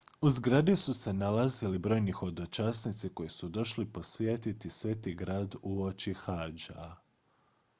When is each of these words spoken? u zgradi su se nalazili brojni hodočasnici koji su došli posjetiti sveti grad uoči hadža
u 0.21 0.29
zgradi 0.29 0.75
su 0.75 0.93
se 0.93 1.13
nalazili 1.13 1.77
brojni 1.79 2.11
hodočasnici 2.11 3.09
koji 3.09 3.29
su 3.29 3.49
došli 3.49 3.85
posjetiti 3.91 4.69
sveti 4.69 5.13
grad 5.15 5.55
uoči 5.61 6.13
hadža 6.13 6.95